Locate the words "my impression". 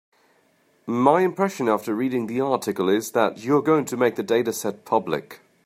0.87-1.69